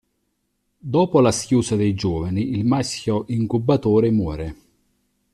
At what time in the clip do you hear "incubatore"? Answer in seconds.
3.27-4.09